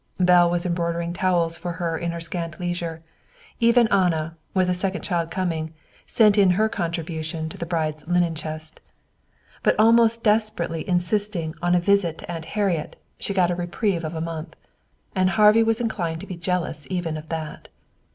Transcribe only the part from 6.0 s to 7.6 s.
sent in her contribution to